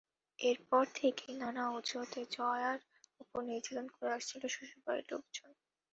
এরপর 0.39 0.83
থেকেই 0.95 1.33
নানা 1.41 1.63
অজুহাতে 1.71 2.21
জয়ার 2.31 2.79
ওপর 3.21 3.39
নির্যাতন 3.49 3.87
করে 3.95 4.09
আসছিলেন 4.17 4.49
শ্বশুরবাড়ির 4.49 5.05
লোকজন। 5.11 5.49